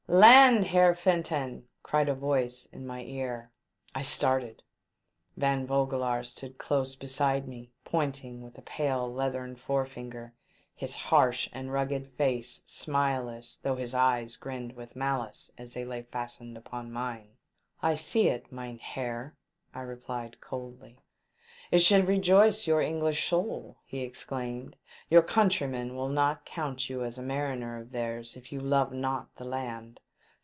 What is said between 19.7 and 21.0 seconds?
I replied, coldly.